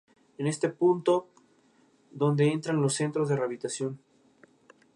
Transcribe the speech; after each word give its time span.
Es 0.33 0.39
en 0.39 0.47
este 0.47 0.69
punto 0.69 1.27
donde 2.09 2.51
entran 2.51 2.81
los 2.81 2.95
Centros 2.95 3.29
de 3.29 3.35
Rehabilitación. 3.35 3.99